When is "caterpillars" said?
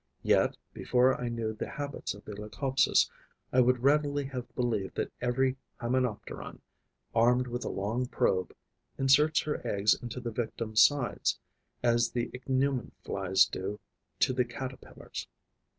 14.43-15.27